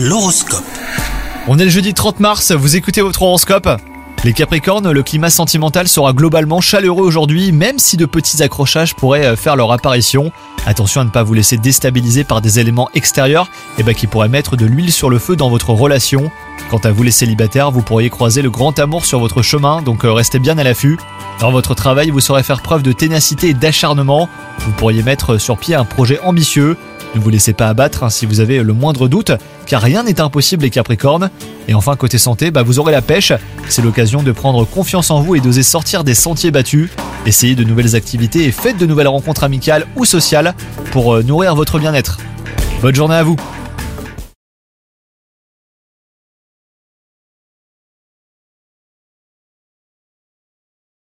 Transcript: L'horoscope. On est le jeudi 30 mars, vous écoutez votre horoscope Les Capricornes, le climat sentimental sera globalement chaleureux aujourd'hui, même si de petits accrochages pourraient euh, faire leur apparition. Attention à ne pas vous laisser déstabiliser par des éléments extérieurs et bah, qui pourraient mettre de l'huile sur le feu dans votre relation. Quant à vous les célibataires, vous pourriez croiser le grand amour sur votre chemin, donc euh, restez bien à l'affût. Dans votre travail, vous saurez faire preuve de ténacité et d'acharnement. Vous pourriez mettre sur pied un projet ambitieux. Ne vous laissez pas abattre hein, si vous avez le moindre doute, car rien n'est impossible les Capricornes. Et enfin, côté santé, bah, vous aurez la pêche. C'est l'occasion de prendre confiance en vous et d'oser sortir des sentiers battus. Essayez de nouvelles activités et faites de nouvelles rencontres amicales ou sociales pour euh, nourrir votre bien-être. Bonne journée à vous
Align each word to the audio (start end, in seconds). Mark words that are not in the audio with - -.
L'horoscope. 0.00 0.62
On 1.48 1.58
est 1.58 1.64
le 1.64 1.70
jeudi 1.70 1.92
30 1.92 2.20
mars, 2.20 2.52
vous 2.52 2.76
écoutez 2.76 3.00
votre 3.00 3.20
horoscope 3.22 3.68
Les 4.22 4.32
Capricornes, 4.32 4.92
le 4.92 5.02
climat 5.02 5.28
sentimental 5.28 5.88
sera 5.88 6.12
globalement 6.12 6.60
chaleureux 6.60 7.04
aujourd'hui, 7.04 7.50
même 7.50 7.80
si 7.80 7.96
de 7.96 8.06
petits 8.06 8.40
accrochages 8.44 8.94
pourraient 8.94 9.26
euh, 9.26 9.34
faire 9.34 9.56
leur 9.56 9.72
apparition. 9.72 10.30
Attention 10.66 11.00
à 11.00 11.04
ne 11.04 11.10
pas 11.10 11.24
vous 11.24 11.34
laisser 11.34 11.56
déstabiliser 11.56 12.22
par 12.22 12.40
des 12.40 12.60
éléments 12.60 12.88
extérieurs 12.94 13.50
et 13.76 13.82
bah, 13.82 13.92
qui 13.92 14.06
pourraient 14.06 14.28
mettre 14.28 14.56
de 14.56 14.66
l'huile 14.66 14.92
sur 14.92 15.10
le 15.10 15.18
feu 15.18 15.34
dans 15.34 15.50
votre 15.50 15.70
relation. 15.70 16.30
Quant 16.70 16.78
à 16.78 16.92
vous 16.92 17.02
les 17.02 17.10
célibataires, 17.10 17.72
vous 17.72 17.82
pourriez 17.82 18.08
croiser 18.08 18.40
le 18.40 18.50
grand 18.50 18.78
amour 18.78 19.04
sur 19.04 19.18
votre 19.18 19.42
chemin, 19.42 19.82
donc 19.82 20.04
euh, 20.04 20.12
restez 20.12 20.38
bien 20.38 20.58
à 20.58 20.62
l'affût. 20.62 20.96
Dans 21.40 21.50
votre 21.50 21.74
travail, 21.74 22.10
vous 22.10 22.20
saurez 22.20 22.44
faire 22.44 22.62
preuve 22.62 22.84
de 22.84 22.92
ténacité 22.92 23.48
et 23.48 23.54
d'acharnement. 23.54 24.28
Vous 24.60 24.70
pourriez 24.72 25.02
mettre 25.02 25.38
sur 25.38 25.58
pied 25.58 25.74
un 25.74 25.84
projet 25.84 26.20
ambitieux. 26.20 26.76
Ne 27.14 27.20
vous 27.20 27.30
laissez 27.30 27.52
pas 27.52 27.68
abattre 27.68 28.04
hein, 28.04 28.10
si 28.10 28.26
vous 28.26 28.40
avez 28.40 28.62
le 28.62 28.72
moindre 28.72 29.08
doute, 29.08 29.32
car 29.66 29.82
rien 29.82 30.02
n'est 30.02 30.20
impossible 30.20 30.62
les 30.62 30.70
Capricornes. 30.70 31.30
Et 31.66 31.74
enfin, 31.74 31.96
côté 31.96 32.18
santé, 32.18 32.50
bah, 32.50 32.62
vous 32.62 32.78
aurez 32.78 32.92
la 32.92 33.02
pêche. 33.02 33.32
C'est 33.68 33.82
l'occasion 33.82 34.22
de 34.22 34.32
prendre 34.32 34.64
confiance 34.64 35.10
en 35.10 35.20
vous 35.20 35.34
et 35.34 35.40
d'oser 35.40 35.62
sortir 35.62 36.04
des 36.04 36.14
sentiers 36.14 36.50
battus. 36.50 36.90
Essayez 37.26 37.54
de 37.54 37.64
nouvelles 37.64 37.96
activités 37.96 38.44
et 38.44 38.52
faites 38.52 38.78
de 38.78 38.86
nouvelles 38.86 39.08
rencontres 39.08 39.44
amicales 39.44 39.86
ou 39.96 40.04
sociales 40.04 40.54
pour 40.92 41.14
euh, 41.14 41.22
nourrir 41.22 41.54
votre 41.54 41.78
bien-être. 41.78 42.18
Bonne 42.82 42.94
journée 42.94 43.16
à 43.16 43.22
vous 43.22 43.36